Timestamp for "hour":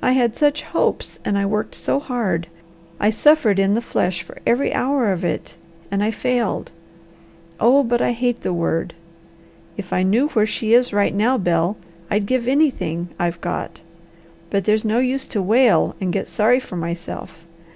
4.72-5.10